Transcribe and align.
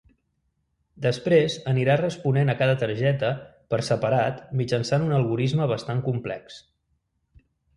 Després 1.05 1.57
anirà 1.71 1.97
responent 2.01 2.51
a 2.53 2.57
cada 2.63 2.77
targeta 2.85 3.29
per 3.75 3.81
separat 3.91 4.41
mitjançant 4.63 5.07
un 5.11 5.15
algorisme 5.19 5.69
bastant 5.75 6.03
complex. 6.09 6.61